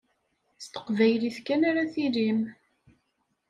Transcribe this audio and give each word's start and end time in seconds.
S 0.63 0.65
teqbaylit 0.67 1.37
kan 1.45 1.61
ara 1.69 1.83
tilim. 1.93 2.41